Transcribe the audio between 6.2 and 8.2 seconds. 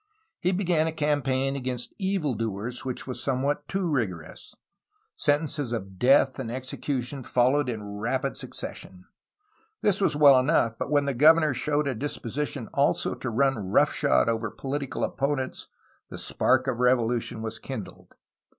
and execution followed in